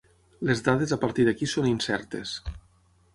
Les 0.49 0.61
dades 0.67 0.93
a 0.95 0.99
partir 1.03 1.25
d'aquí 1.27 1.49
són 1.53 1.67
incertes. 1.73 2.33